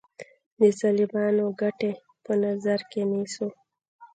د 0.59 0.61
ظالمانو 0.79 1.45
ګټې 1.61 1.91
په 2.23 2.31
نظر 2.43 2.79
کې 2.91 3.01
نیسو. 3.11 3.47